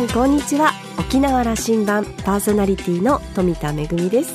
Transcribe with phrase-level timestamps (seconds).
[0.00, 0.72] んこんにちは。
[0.96, 4.32] 沖縄羅針盤パーソナリティの富田恵です。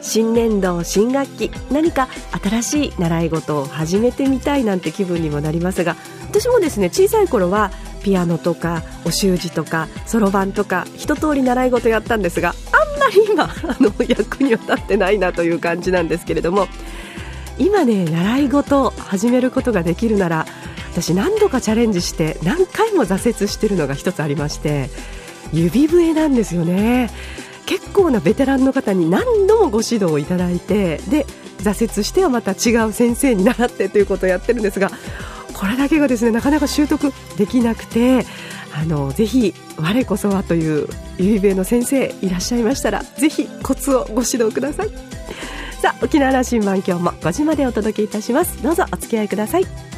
[0.00, 2.08] 新年度新学期何か
[2.40, 5.96] 新しい習い事を始めてみたいなんて気分にもなりますが
[6.28, 7.72] 私もですね小さい頃は
[8.04, 16.68] ピアノとかお習字とかそろばんとか一通り習い事やったんですがあんまり今あの役には立ってないなという感じなんですけれども
[17.58, 20.46] 今ね習い事を始めることができるなら
[20.94, 24.90] 私何度かチャレンジして何回も挫折してるのが一つありまして
[25.52, 27.10] 指笛なんですよね。
[27.66, 31.26] 結構なベテランの方に何度もご指導をいただいてで
[31.58, 34.90] 挫折してはまた違う先生に習ってということをやってるんですが
[35.54, 38.24] これだけがですねなかなか習得できなくて
[38.72, 44.90] あのぜひ我こそはという指笛の先生いらっしゃいましたらぜひコツをご指導ください。
[45.80, 48.62] さあ沖縄羅針盤今日も5時までお届けいたします。
[48.62, 49.93] どうぞお付き合いください。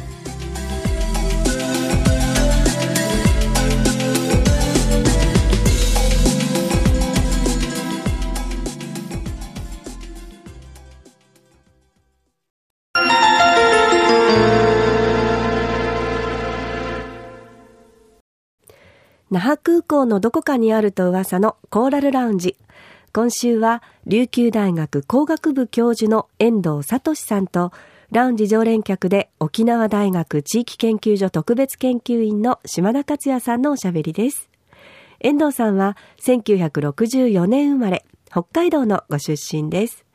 [19.29, 22.55] 那覇空港のどこかにあると噂のコーラルラウンジ。
[23.11, 27.73] 今週は琉球大学工学部教授の遠藤聡さんと
[28.11, 34.49] ラウンジ常連客で沖縄大学地域研究所特別研究員の島田克也さんのおしゃべりです。
[35.19, 40.06] 遠藤さんは1964年生まれ、北海道のご出身です。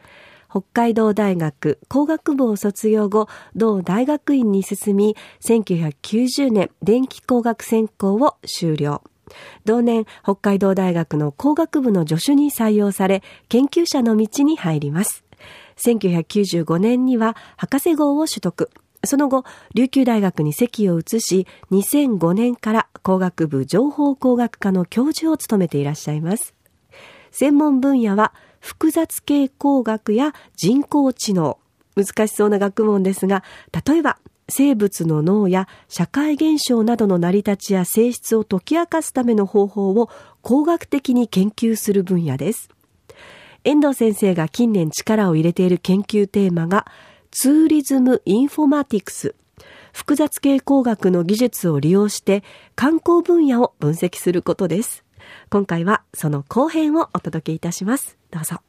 [0.52, 9.02] 北海道大学工学部を卒業後、同大学院に進み、1990年電気工学専攻を修了。
[9.64, 15.24] 同年、北海道大学の工学部の助手に採用され、研究者の道に入ります。
[15.82, 18.68] 1995年には博士号を取得。
[19.06, 26.54] その後、琉球大学に籍を移し、2005年から工学部情報工学科の教授を務めていらっしゃいます。
[27.30, 31.58] 専門分野は複雑系工学や人工知能。
[31.94, 33.44] 難しそうな学問ですが、
[33.86, 34.18] 例えば
[34.48, 40.08] 生物の脳や社会現象などの成り立ちや性質を解き明かすための方法を
[40.40, 42.70] 工学的に研究する分野です。
[43.64, 46.86] 遠藤先生が近年力を入れている研究テーマが
[47.30, 49.34] ツーリズム・インフォマティクス
[49.92, 52.42] 複雑系工学の技術を利用して
[52.74, 55.01] 観光分野を分析することです。
[55.50, 58.18] 今回はその後編をお届けいたします。
[58.30, 58.60] どうぞ。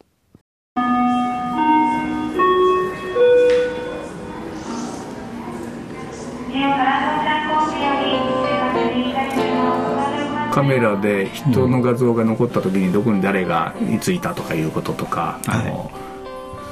[10.53, 15.91] カメラで人の画像が残った時にどこに誰がいついたとかいうこととか、うん、あの、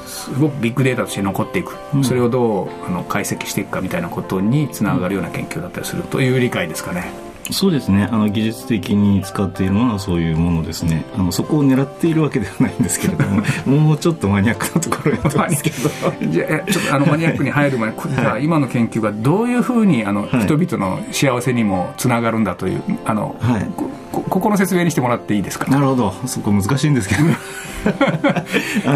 [0.06, 7.31] すごくビッグデータとして残っていく、うん、それをどうあの解析していくかみたいなことにつながるような研究だったりするという理解ですかね。
[7.52, 8.08] そうですね。
[8.10, 11.04] あの技術的に使っているものはそういうものですね。
[11.14, 15.90] あのそこを狙っているわけではないんですけれども もうちょっとマニアックなところやってますけど。
[16.30, 25.70] じゃあちょっとあのマニアックに入る前に、 はい、今の研究がどういうふうにあの、はい、人々の幸せにもつながるんだというあの、はい、こここの説明にしてもらっていいですか？
[25.70, 26.14] なるほど。
[26.26, 27.22] そこ難しいんですけど。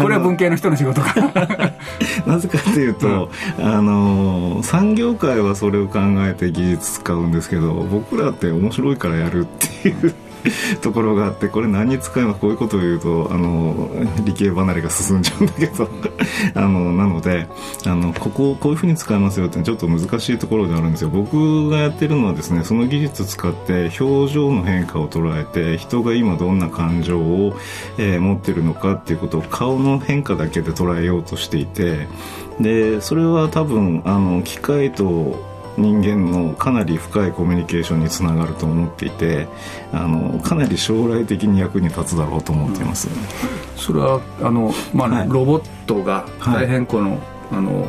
[0.01, 1.13] これは文系の人の仕事か。
[2.25, 10.13] なぜかというと、うん、あの産業界はそれを考えて技術使うんですけど僕らって面白いからやるっていう
[10.81, 13.89] ところがあってこれ何に使えばこういうことを言うとあの
[14.23, 15.89] 理系離れが進んじゃうんだけど
[16.55, 17.47] あのなので
[17.85, 21.09] あのここをこういうふうに使いますよってちょっと難しいところであるんですよ。
[21.09, 27.55] 僕がやってるのはですねその技術を使って表情の変化を捉えて人が今どんな感情を、
[27.97, 32.07] えー、持ってるのかっていうことを顔の変化だけで捉えようとしていて
[32.59, 35.46] でそれは多分あの機械と
[35.77, 39.47] 人間のかなり深いコミュニケーションにつながると思っていて
[39.93, 43.15] あのかなり将来的に役に立つだろうと思っています、うん、
[43.77, 47.19] それはあの、まあ、はい、ロボットが大変この、はい、
[47.51, 47.87] あの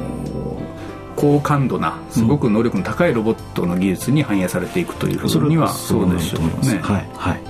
[1.17, 6.79] 高感度なすごく能力の高いロボットの技術に反映されていくというふうには、そうでしょうね。
[6.81, 7.41] はい、はい。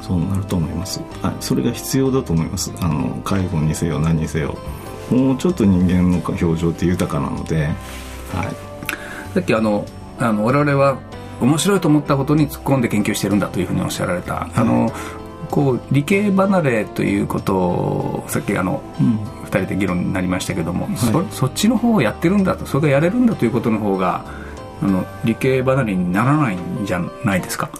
[0.00, 2.72] そうなると思います、はい、それが必要だと思います。
[2.80, 4.56] あの介護にせよ何にせよ。
[5.10, 7.74] もうちょっと人間の表情って豊かなので、はい、
[9.34, 9.84] さっきあの
[10.18, 10.98] あの我々は
[11.40, 14.92] 面白いと思ったことに突っ込んで研究してるんだというふうにおっしゃられた、あの
[15.50, 24.24] こう理系離れということをさっきあの、うん、2人で議論になりましたけども、はい、そそっちの方をやってるんだとそれがやれるんだということの方が
[24.82, 27.70] あの理系離れにならないんじゃないですか。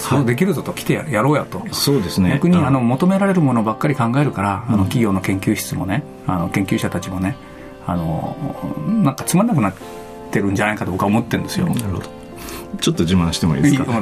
[0.00, 2.30] そうできるぞと来てやろうやと、そうですね。
[2.32, 7.36] 逆にあの求められるものばっかり考えるから、あの企業の研究室もねあの研究者たちもね
[7.86, 8.36] あの
[9.02, 9.74] なんかつまんなくなっ
[10.30, 11.66] てるんじゃないかと僕は思ってるんですよ。
[11.66, 12.18] なるほど。
[12.80, 13.86] ちょっと自慢してもいいですか？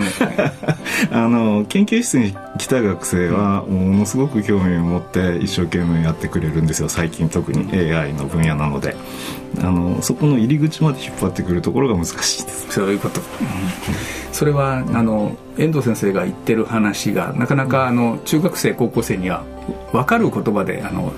[1.12, 6.88] あの研究室に来た学生はものすごく興味を持って一生懸命やってくれるんですよ。
[6.88, 8.96] 最近特に AI の分野なので。
[9.62, 12.66] あのそこの入り口まで引っ張ってくるところが難しいです。
[12.68, 13.26] そういうこと、うん、
[14.32, 19.44] それはあの遠藤先生が言ってる話がなかなかあの中学生高校生には
[19.92, 21.10] 分かる言葉であの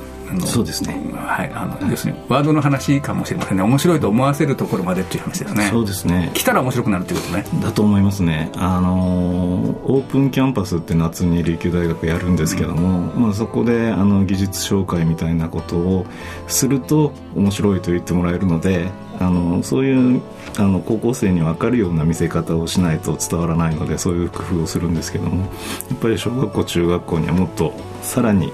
[0.47, 1.01] そうですね。
[1.15, 3.63] はいあの、要するにワードの話かもしれませんね。
[3.63, 5.69] 面白いと思わせるところまでっていう話ですね。
[5.71, 6.31] そうですね。
[6.35, 7.45] 来たら面白くなるっていうことね。
[7.63, 8.51] だと思いますね。
[8.57, 16.07] あのオープンキャンパスって夏に琉球大学やるんですけども、うん、まあ、そこであの技術紹介みたいなことを
[16.47, 18.91] すると面白いと言ってもらえるので
[19.21, 20.23] あのそういう
[20.59, 25.47] あの高校生に分かるような見せ方をしないと伝わらないのでそういう工夫をするんですけども
[25.91, 28.53] やっぱり小学校中学校にはもっとさらに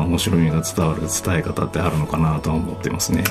[0.00, 3.24] 面白みが伝わる伝え方ってあるのかなと思ってますね。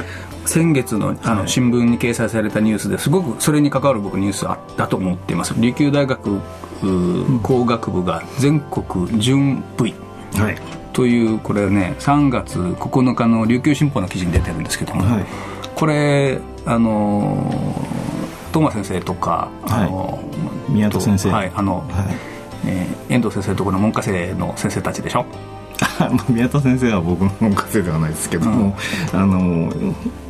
[0.46, 5.54] 先月のあの新聞に掲載されたニュースですごくそれに関わる僕ニュースあったと思っています。
[5.58, 6.40] 琉球大学
[7.44, 9.94] 工学部が全国準部位、
[10.36, 10.58] はい、
[10.94, 15.26] というこれね3月9日の琉球新報の記事に出てるんですけども、はい、
[15.76, 17.74] これあの
[18.54, 20.20] 東間先生とか、あの、
[20.68, 21.30] 宮戸先生。
[21.30, 22.16] はいあの、はい。
[22.68, 25.26] えー、遠藤先生とこの文科生の先生たちでしょ？
[26.30, 28.76] 宮田先生は僕の門下生ではないですけども、
[29.14, 29.72] うん、あの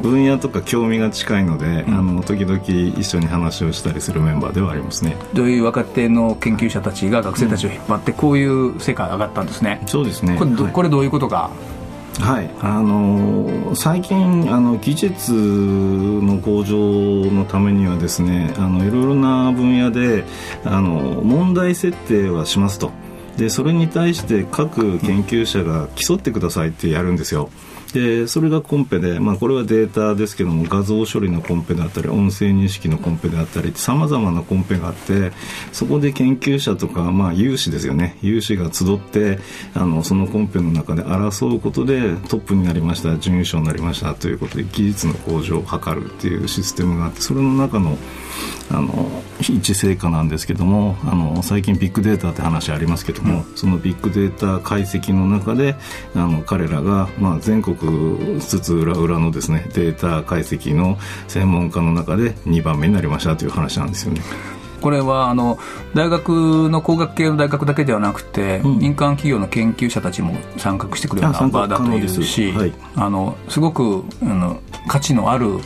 [0.01, 2.61] 分野とか興味が近いので、うん、あの時々
[2.97, 5.17] 一緒に話をしたりするメンバーではありますね。
[5.33, 10.35] どういう若手の研究者たちが学生たちを引っ張ってこういう成果が上がったんですね、うん、そうですね。
[10.37, 11.51] これどはい、これどういうことか
[12.19, 12.49] はい。
[12.59, 16.77] あの最近あの技術の向上
[17.31, 20.25] のためにはですねあのいろいろな分野で
[20.65, 22.91] あの問題設定はしますと。
[23.37, 27.49] でそれに対して各研究者が競ってくださいってやるんですよ。
[27.93, 35.31] でそれがコンペで、まあ、これはデータですけども画像処理のコンペであったり音声認識のコンペであったりさまざまなコンペがあって
[35.71, 38.17] そこで研究者とか、まあ、有志ですよね。
[38.21, 39.39] 有志が集って
[39.73, 47.97] あのそのコンペの中で争うことでトップになりました準優勝になりましたということで技術の向上を図るっていうシステムがあってそれの中の
[48.69, 55.75] あの一成果なんですけどもあの最近ビッグデータって話ありますけども、うん、そのビッグデータ解析の中で
[56.15, 57.77] あの彼らが、まあ、全国
[58.39, 60.97] つつ裏裏のですねデータ解析の
[61.27, 64.21] 専門家の中で2番目になりましたという話なんですよね。
[64.81, 65.59] これはあの
[65.93, 75.59] 大学の工学系の大学だけではなくて、うん、民間企業の研究者たちも参画してくるような場だというし、はい、あのすごくあの価値のある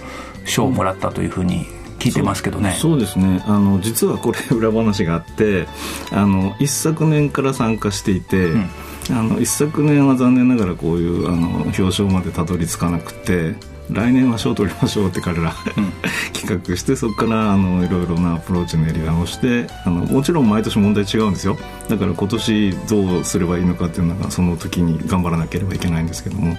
[0.45, 1.65] 賞をもらったというふうに
[1.97, 2.73] 聞いてますけどね。
[2.79, 3.43] そうですね。
[3.47, 5.65] あの実はこれ裏話があって
[6.11, 8.69] あの一昨年から参加していて、うん、
[9.11, 13.74] あの一昨年は残念ながらこういうあの表彰までたどり着かなくて。
[13.91, 15.91] 来年は賞取りましょうって彼ら、うん、
[16.33, 26.57] 企画してそこからあのいろいろなアプローチのやり直してあのもちろん毎年問題違うんですよだから今年どうすればいいのかっていうのがその時に頑張らなければいけないんですけども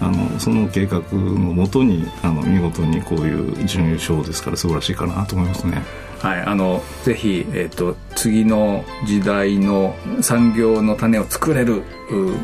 [0.00, 1.18] あのその計画の
[1.52, 5.82] もとにあの見事にこういう準優勝ですから素晴らしいかなと思いますね。
[6.20, 11.82] はい、あのぜひ、えーと、次の時代の産業の種を作れる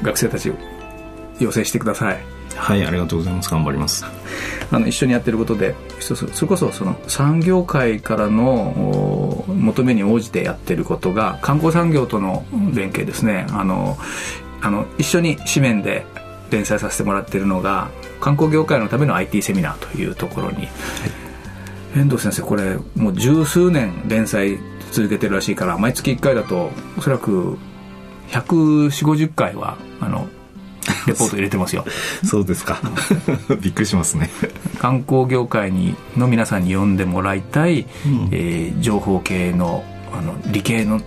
[0.02, 0.54] 学生たちを
[1.38, 2.37] 養成してください。
[2.56, 3.50] はいありがとうございます。
[3.50, 4.04] 頑張ります。
[4.70, 12.44] あの一緒にやってることでそれこそその産業界からの求めに応じてやってることが観光産業との
[12.74, 13.46] 連携ですね。
[13.50, 13.96] あの
[14.60, 16.04] あの一緒に紙面で
[16.50, 20.68] 連載させてもらってるのが観光業界のための IT セミナーというところに、はい、
[21.98, 24.58] 遠藤先生これもう十数年連載
[24.90, 27.58] 続けてるらしいから毎月1回だとおそらく
[28.30, 30.28] 14050回はあの
[31.08, 31.84] レポート入れてますよ。
[32.24, 32.80] そうですか。
[33.60, 34.30] びっくりしますね。
[34.78, 41.00] 観光業界にの皆さんに読んでもらいたい、うん、えー、情報系のあの理系の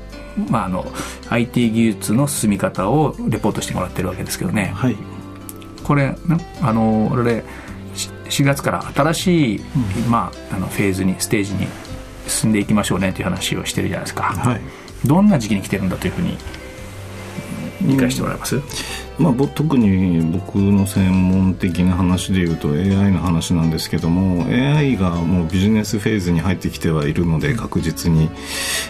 [0.49, 0.89] まあ、あの
[1.29, 4.95] IT 技術の進み方をレポートしてもらってるわけですけどね、はい、
[5.83, 6.15] これ
[6.61, 7.43] あの俺
[8.29, 11.67] 4月から新しい、うん、まあ、あのフェーズにステージに
[12.27, 14.61] 進んでいきましょうねという話をしてるじゃないですか、はい、
[15.05, 16.37] どんな時期に来てるんだというふうに
[17.91, 18.63] 理解してもらえます、うん。
[19.19, 28.29] まあ、特に僕の専門的な話でいうと AI の話なんですけども AI がもうビジネスフェーズに入ってきてはいるので確実に。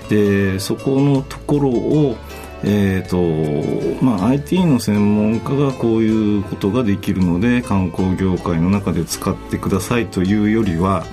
[0.10, 2.15] でそこのところを
[2.63, 11.03] えーとまあ、IT の専門家がこういうことができるので観光業界の中で使ってくださいというよりは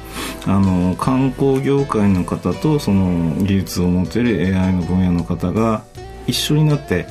[0.46, 5.84] あの観光業界の方とその技術を持っている AI の分野の方が
[6.26, 7.06] 一緒になって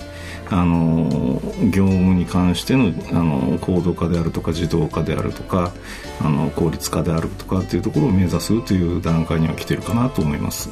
[0.50, 5.72] あの業務に関してのあの高度化であるとか自動化であるとか
[6.22, 10.70] あの効率化であるとかっていうところを目指すという段階には来てるかなと思います。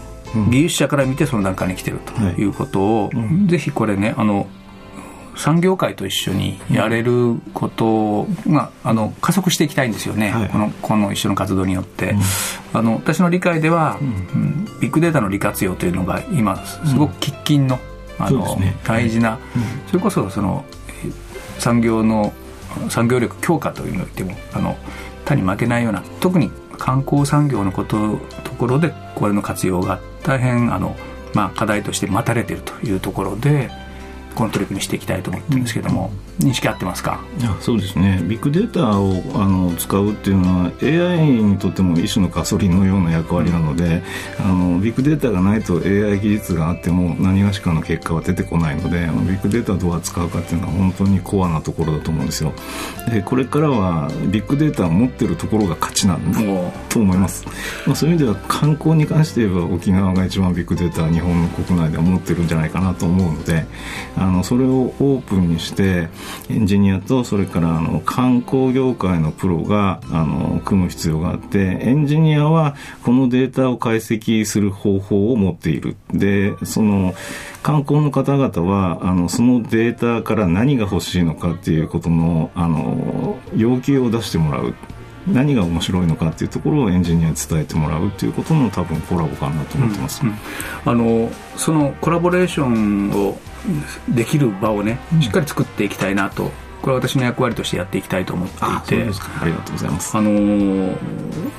[0.50, 2.46] 技術者から見てその段階に来てるとい。
[2.46, 3.10] うことを、
[3.48, 4.48] ぜひこれねあの
[5.36, 12.20] 産業界と一緒にやれることが、あの加速していきたいんですよね、はい、このこの一緒の活動によって、うん、
[12.74, 17.80] あの私の理解では、うん、ビッグデータの利活用というのが今すごく喫緊の,、
[18.20, 19.40] あの、ね、大事な、
[19.88, 20.66] それこそその
[21.60, 22.34] 産業の
[22.90, 24.78] 産業力強化というのでもあの
[25.26, 30.96] 他に負けないような特に観光産業のことところでこれの活用が大変あの、
[31.34, 33.70] まあ、課題として待たれているというところで。
[34.36, 37.20] この取り組みしていきたいと思ってるんですけども、認識合ってますか？
[37.62, 38.22] そうですね。
[38.28, 44.04] ビッグデータをあの使うっていうのは AI にとっても一種のガソリンのような役割なので、
[44.40, 49.06] あのビッグデータがないと AI 技術があっても何がしかの結果は出てこないのでビ
[49.38, 52.54] ッグデータをどう扱うかっていうのは本当にコアなところだと思うんですよ。
[53.10, 56.40] でこれからはビッグデータを持ってるところが勝ちなんだ
[56.90, 57.46] と思います、
[57.86, 63.66] まあ、そういう意味では観光に関して言えば沖縄が一番ビッグデータは日本の国内では持ってるんじゃないかなと思うので
[64.26, 66.10] あのそれをオープンにして
[66.50, 75.96] エンジニアとそれからあの観光業界のプロがあの組む必要があってエンジニアはこのデータを解析する方法を持っている。
[76.12, 77.14] でその
[77.62, 84.74] 観光の方々はあのそのデータから何が欲しいのかっていうことのあの要求を出してもらう。
[85.28, 90.36] 何が面白いのかっていうところをエンジニアに伝えてもらうっていうことの多分コラボかなと思ってます、うんうん、
[90.86, 93.38] あのそのコラボレーションを
[94.10, 96.52] できる場をねしっかり作っていきたいなと
[96.82, 98.64] これは私の役割としてやっていきたいと思っていて。
[99.42, 100.16] ありがとうございます。
[100.16, 100.96] あの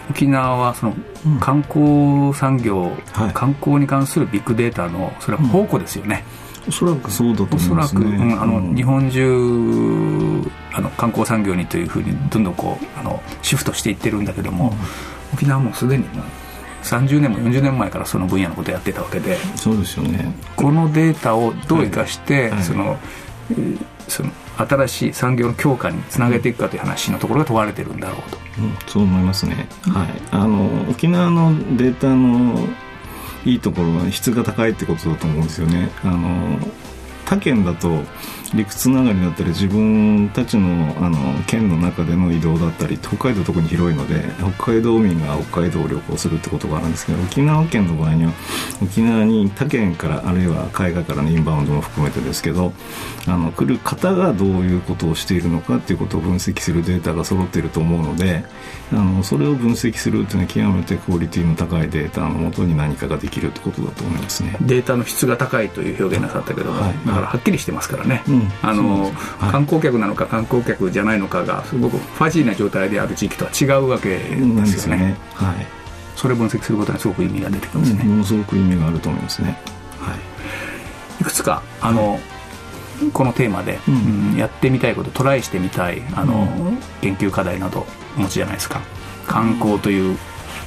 [0.09, 0.95] 沖縄はその
[1.41, 6.23] 観光産業、うんはい、観光に関するビッグデータのそれは宝庫ですよね、
[6.69, 7.11] おそらく。
[7.11, 14.75] そうだと思いますね、おそらく、うん、あの、日本中あの観光産業にというふうにどんどんこうあのシフトしていってるんだけども、
[15.33, 16.25] 沖縄もすでにもう
[16.83, 20.35] 30年も40年前からその分野のことをやってたわけでそうですよね。
[20.55, 22.99] このデータをどう生かして、はい、その
[24.09, 32.67] その新しい産業の強化につなげていくかという話のところが問われてるんだろうと、うん、そう思いますね、はい、あの沖縄のデータの
[33.47, 35.91] いいところは質が高いってことだと思うんですよね。
[36.03, 36.59] あの
[37.25, 38.03] 他県だと
[38.57, 44.25] 陸つながりだったり自分たちのあの県の中での移動だったり北海道特に広いので
[44.57, 48.33] 北海道民が北海道を旅行するってことがあるんですけど沖縄県の場合には
[48.83, 52.73] 沖縄に他県からあるいは海外からのインバウンドも含めてですけど
[53.27, 58.45] あの来る方がどういうことをしているのかっていうことを分析するデータが揃っていると思うので
[58.93, 64.57] あのそれを分析するっていうのは極めてクオリティの高いデータのもとに何かができるってことだと思いますね。
[64.61, 69.09] データの質が高いという表現なさったけど、はい、だからはっきりしてますからね、うん、あの、は
[69.49, 75.07] い、観光客なのか観光客じゃないのかがすごくファジーな状態である地域とは違うわけですよね。
[75.07, 75.67] ねはい、
[76.15, 79.59] それを分析することにすごく意味が出てくるんですね、うん、ものすごく意味があると思いますね。
[79.99, 82.21] はい、いくつかあの、
[83.13, 86.49] このテーマで、うん、やってみたいことトライしてみたいあの、
[87.03, 87.87] 研究課題など
[88.17, 88.81] お持ちじゃないですか。
[89.27, 90.17] 観光という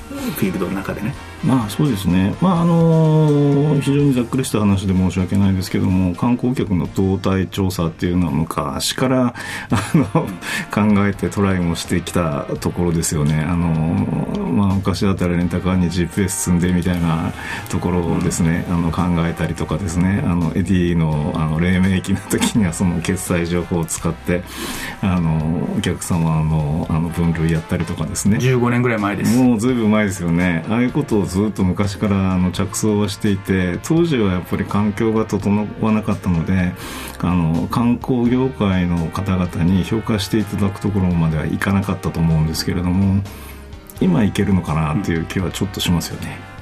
[0.09, 9.34] フィールドの中でねまあそうですね、まああの非常にざっくりした話で申し訳ないですけども観光客の動態調査っていうのは昔から
[9.69, 10.05] あの
[10.72, 17.31] 考えてトライもしてきたところですよね、あのまあ、昔だったらレンタカーに GPS 積んでみたいな
[17.69, 20.24] ところをですね、あの考えたりとかですね。
[20.25, 24.43] あのエディのあの黎明期の時にはその決済情報を使って
[25.01, 28.38] あのお客様のあの分類やったりとかですね。
[28.38, 29.38] 15年ぐらい前です。
[29.38, 30.65] もうずいぶん前ですよね。
[30.69, 36.74] ああいうことをずっと昔からあの着想はしていて当時はやっぱり環境が整わなかったので
[37.19, 43.24] あの観光業界の方々に評価していただくところまではいかなかったと思うんですけれども
[44.01, 46.59] 今行けるのかなっていう気はちょっとしますよね。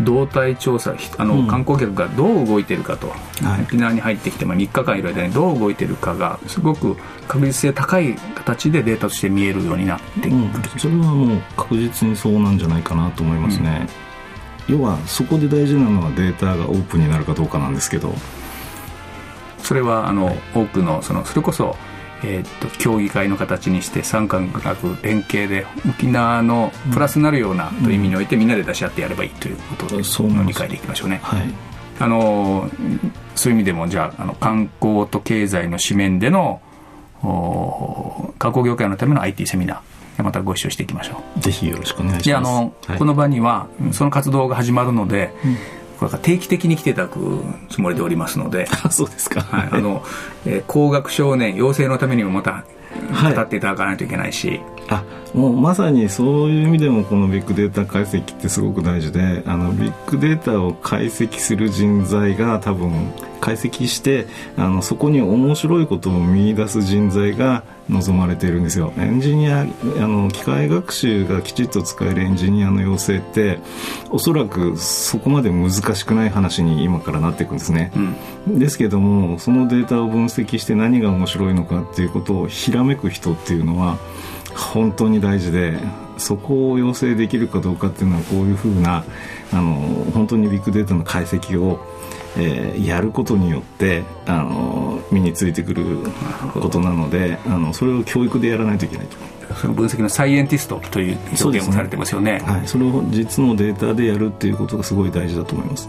[0.00, 13.86] 動態調査あの、うん、観光客がどう動いてるかと、はい、沖縄に入ってきて、まあ、3日間いる間にどう動いてるかがすごく確実性高い形でデータとして見えるようになってくる、うん、それはもう確実にそうなんじゃないかなと思いますね、
[14.68, 18.14] うん、要はそこで大事なのはデータがオープンになるかどうかなんですけど。
[19.58, 21.76] それはあの、はい、多くのそのそれこそ
[22.26, 31.20] えー、っと協議会の形にして三角学連携で沖縄のプラスになるようなという意味において、みんなで出し合ってやればいいということの理解でいきましょうね。
[31.22, 31.42] はい、
[32.00, 32.68] あの
[33.36, 36.60] そういう意味でもじゃああの観光と経済の紙面での
[38.38, 41.40] 観光業界のための IT セミナーまたご一緒していきましょう。
[41.40, 42.24] ぜひよろしくお願いします。
[42.24, 45.56] であの、はい、この場にはその活動が始まるので、うん
[45.98, 48.66] これから定期的に来ていただくつもりでおりますので。
[48.90, 50.04] そうですか、はい、あの、
[50.44, 52.64] えー、高額少年養成のためにもまた
[53.34, 64.26] 語っていただかないといけないし、はい、あもうまさにそういう意味でもこのビッグデータ解析ってすごく大事であのビッグデータを解析する人材が多分解析して
[64.56, 68.92] あのそこに面白いことを見出す人材が望まれているんですよ。
[68.96, 69.66] エンジニアあ
[70.00, 73.60] の機械学習がきちっと使えるエンジニアの養成って
[74.10, 77.92] おそらくそこまで難しくない話に今からなっていくんですね、
[78.48, 83.98] うん、ですけどもそのデータを分析して何が面白いのかっていうことをひらめく人っていうのは
[84.56, 85.78] 本当に大事で
[86.18, 89.04] そこを要請できるかどうかっていうのはこういうふうな
[89.52, 89.74] あの
[90.12, 91.78] 本当にビッグデータの解析を、
[92.36, 95.84] えー、やることによってあの身についてくる
[96.54, 99.16] ことなのであのそれを教育でやらないといけないと。
[99.54, 105.88] その分析のサイエンティストという表現もされてますよね、ね、はい、それを実のデータでやるっていうことがすごい大事だと思います。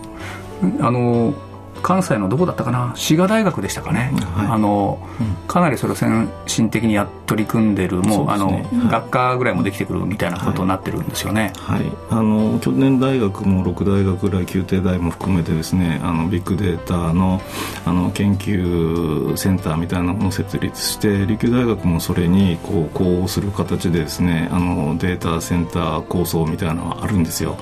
[0.79, 1.33] あの
[1.81, 2.93] 関西のどこだったかな？
[2.95, 17.41] 滋賀大学でしたかね、はい、あの、うん、かなりそれを先進的にや取り組んでるもう、ね、あの、はい、学科ぐらいもできてくるみたいなことになってるんですよね、はい、はい、あの去年大学も6大学ぐらい宮廷大も含めてですねあのビッグデータの
[17.85, 27.57] あの研究センターみたいなものを設立して琉球大学もそれにこう呼応する形でですねあのデータセンター構想みたいなのはあるんですよ。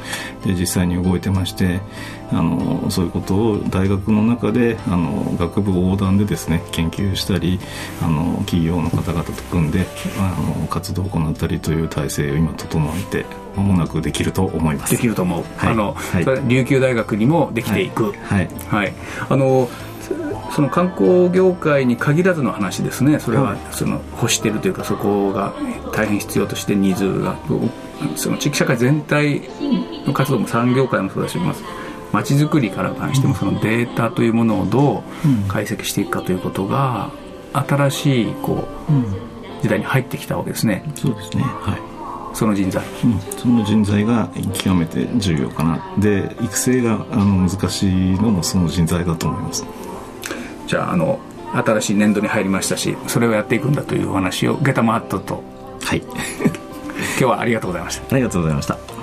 [0.46, 1.82] で実際に動いてまして
[2.32, 7.60] あのそういうことを大学の中であの学部横断でですね研究したり
[8.02, 9.86] あの企業の方々と組んで
[10.18, 14.92] あの活動を行ったりという体制を今整えてまもなくできると思います。
[14.92, 18.12] できると思う、はい、あの、はい、琉球大学にもできていく。
[18.12, 18.94] はい、はい、
[19.30, 19.70] あの
[20.52, 23.20] その観光業界に限らずの話ですね。
[23.20, 25.54] それはその欲してるというかそこが
[25.94, 27.38] 大変必要としてニーズが
[28.16, 29.42] その地域社会全体
[30.06, 31.64] の活動も産業界もそうだします
[32.12, 37.12] まちづくりから関してもそのデータというものをどう解析していくかということが
[37.54, 40.84] 新しいこう時代に入ってきたわけですね。
[40.96, 41.44] そうですね。
[41.44, 41.96] はい。
[42.36, 45.96] その人材、うん、その人材が極めて重要かな。
[45.98, 49.66] で育成があの難しいのもその人材だと思います。
[50.68, 51.20] じゃああの
[51.54, 55.42] 新しい年度に入りましたしそれをやっていくんだというお話をゲタマットと。
[55.82, 56.04] はい。
[57.18, 58.16] 今日はありがとうございました。
[58.16, 58.95] ありがとうございました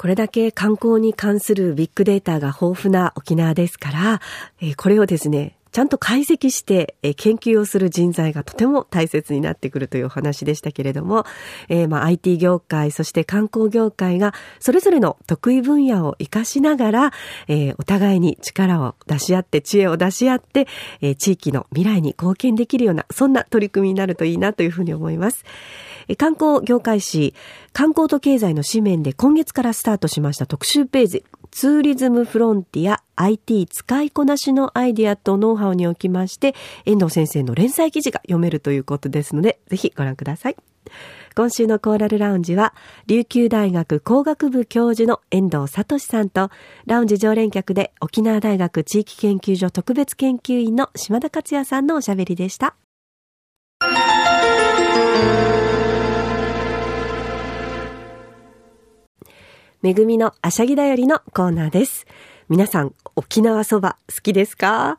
[0.00, 4.20] これだけ観光に関するビッグデータが豊富な沖縄ですから、
[4.58, 11.24] えー、これをですね、ちゃんと解析して、え、研究をする人材がとても大切になってくるというお話でしたけれども、
[11.68, 17.12] えー、まあ IT 業界、そして観光業界がそれぞれの得意分野を活かしながら、
[17.48, 20.66] えー、お互いに力を出し合って、知恵を出し合って、
[21.00, 25.44] えー、地域の未来に貢献できるような、そんな取り組みになるといいなというふうに思います。
[26.16, 27.34] 観光業界誌、
[27.72, 36.54] 観光と経済の紙面で今月からスタートしました特集ページ、ツーリズムフロンティア IT 使いこなしのアイディアとノウハウにおきまして、
[36.86, 40.56] 遠藤先生の連載記事が読めるということですので、ぜひご覧ください。
[41.36, 42.74] 今週のコーラルラウンジは、
[43.06, 46.50] 琉球大学工学部教授の遠藤聡さんと、
[46.86, 52.76] ラウンジ常連客で沖縄大学地域研究所特別研究員の島田克也さんのおしゃべりでした。
[59.82, 62.06] めぐみのあしゃぎだよりのコーナーです。
[62.50, 64.98] 皆さん、沖縄そば好きですか？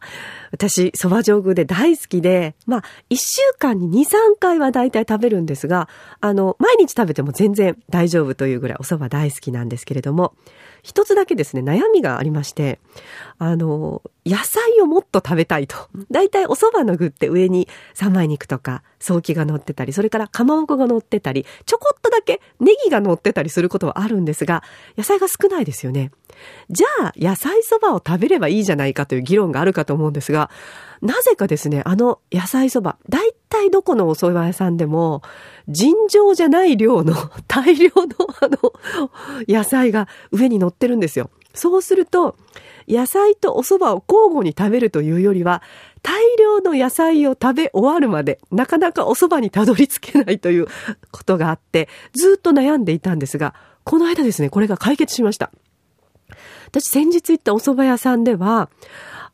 [0.52, 5.88] 私、そば上宮で大好きで、まあ、一週間に2、3回は大体食べるんですが、
[6.20, 10.34] あの、毎日食べても全然大丈夫というぐらいお蕎麦大好きなんですけれども、
[10.82, 12.80] 一つだけですね、悩みがありまして、
[13.38, 15.76] あの、野菜をもっと食べたいと。
[16.12, 24.64] だいたいお蕎麦の具って上に三枚肉とか、早期が乗ってたり、それからかまぼこが乗ってたり、ちょこっとだけネギが乗ってたりすることはあるんですが、
[24.98, 26.12] 野菜が少ないですよね。
[26.70, 30.52] じゃあ、野菜そばを食べればいいじゃないかという議論があるかと思うんですが、
[31.02, 35.22] なぜかですね、あの野菜そば、大体どこのお蕎麦屋さんでも、
[35.68, 37.14] 尋常じゃない量の
[37.48, 38.04] 大量の
[38.42, 38.74] あの、
[39.48, 41.30] 野菜が上に乗ってるんですよ。
[41.54, 42.38] そうすると、
[42.88, 45.62] 野菜とお蕎麦を交互に食べるというよりは、
[46.02, 50.68] 大量の野菜を食べ終わるまで、なかなかお蕎麦にたどり着けないという
[51.12, 55.52] ことがあって、ずっと悩んでいたんですが、この間ですね、これが解決しました。
[56.68, 58.70] 私先日行ったお蕎麦屋さんでは、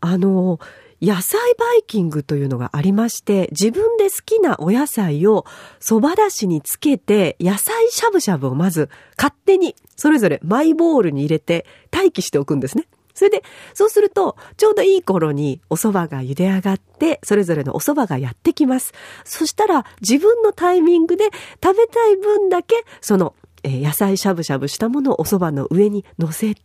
[0.01, 0.59] あの、
[1.01, 5.45] 野菜バイキングというのがありまして、自分で好きなお野菜を
[5.79, 12.87] 蕎麦だしにつけて、野菜しゃぶしゃぶをまず勝手にそれぞれマイボールに入れて待機しておくんですね。
[13.13, 13.41] それで、
[13.73, 18.93] そうすると、ちょうどいい頃にお蕎麦が茹で上がって、それぞれのお蕎麦がやってきます。
[19.23, 21.31] そしたら、自分のタイミングで
[21.63, 23.33] 食べたい分だけ、その、
[23.63, 26.61] 野菜しゃぶしゃぶしたものをお蕎麦の上に乗せて、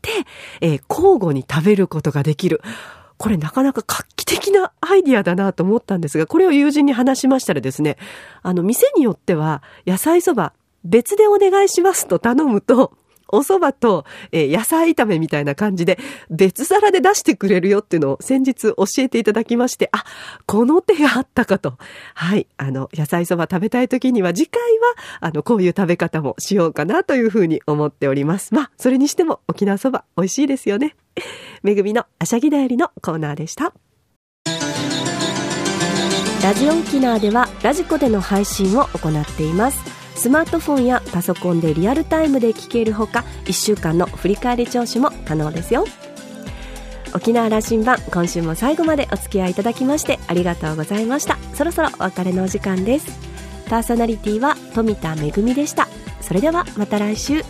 [0.60, 2.60] え、交互に食べることができる。
[3.22, 7.96] これなかなか画期的なアイディアだなと思ったんですが、これを友人に話しましたらですね、
[8.42, 12.94] あの、店によっては野菜そば別でお願いしますと頼むと、
[13.32, 15.98] お蕎麦と、えー、野菜炒めみたいな感じで
[16.30, 20.04] 別皿で出してくれるよっていうのを先日教えていただきまして、あ、
[20.46, 21.76] この手があったかと。
[22.14, 22.46] はい。
[22.56, 24.60] あの、野菜そば食べたい時には次回
[25.20, 28.54] は、あの、こういう食べ方もしようかなというふうに思っております。
[28.54, 30.94] まあ、それにしても沖縄そば美味しいですよね。
[31.62, 33.72] めぐみのあしゃぎだよりのコーナーでした。
[36.42, 40.01] ラジオ沖縄ではラジコでの配信を行っています。
[40.22, 45.84] スマートフォンやパソコンでリアルタイムで聞けるほか1週間の振り返り聴取も可能ですよ。
[47.12, 51.38] 沖縄羅針盤今週も最後までお付き合いいただきましてありがとうございました。
[51.54, 53.18] そろそろお別れのお時間です。
[53.68, 55.88] パーソナリティは富田恵でした。
[56.20, 57.42] それではまた来週。